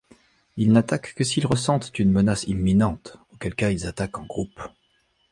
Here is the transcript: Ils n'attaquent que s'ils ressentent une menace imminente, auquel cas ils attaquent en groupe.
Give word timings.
Ils 0.57 0.71
n'attaquent 0.71 1.13
que 1.13 1.23
s'ils 1.23 1.45
ressentent 1.45 1.91
une 1.99 2.09
menace 2.11 2.45
imminente, 2.45 3.17
auquel 3.33 3.53
cas 3.53 3.69
ils 3.69 3.85
attaquent 3.85 4.17
en 4.17 4.25
groupe. 4.25 4.59